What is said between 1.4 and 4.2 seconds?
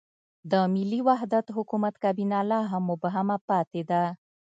حکومت کابینه لا هم مبهمه پاتې ده.